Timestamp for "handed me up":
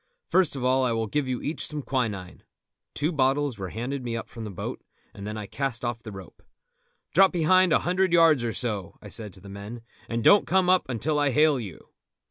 3.69-4.29